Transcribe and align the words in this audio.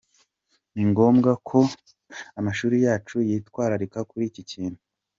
Ni 0.73 0.83
ngombwa 0.89 1.31
ko 1.49 1.59
amashuri 2.39 2.75
yacu 2.85 3.15
yitwararika 3.27 3.99
kuri 4.09 4.23
iki 4.31 4.43
kintu. 4.51 4.79